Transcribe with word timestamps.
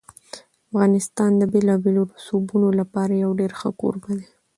افغانستان 0.67 1.31
د 1.37 1.43
بېلابېلو 1.53 2.01
رسوبونو 2.13 2.69
لپاره 2.79 3.13
یو 3.23 3.31
ډېر 3.39 3.51
ښه 3.59 3.69
کوربه 3.79 4.11
دی. 4.19 4.27